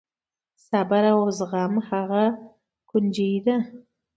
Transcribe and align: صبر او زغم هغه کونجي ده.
صبر 0.67 1.03
او 1.15 1.21
زغم 1.37 1.73
هغه 1.89 2.23
کونجي 2.89 3.31
ده. 3.45 3.55